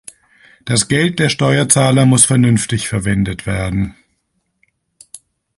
[0.65, 3.95] Das Geld der Steuerzahler muss vernünftig verwendet werden.